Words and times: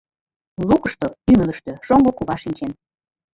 Лукышто, 0.67 1.07
ӱмылыштӧ 1.31 1.71
шоҥго 1.85 2.11
кува 2.17 2.35
шинчен. 2.41 2.71